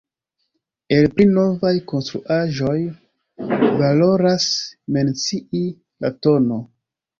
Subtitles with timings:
[0.95, 2.73] El pli novaj konstruaĵoj
[3.83, 4.49] valoras
[4.99, 5.65] mencii
[6.07, 6.61] la tn.